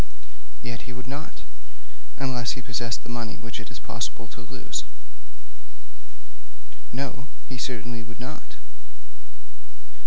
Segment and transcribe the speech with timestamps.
[0.63, 1.43] 'Yet he would not,
[2.17, 4.83] unless he possessed the money which it is possible to lose.'
[6.91, 8.55] 'No; he certainly would not.'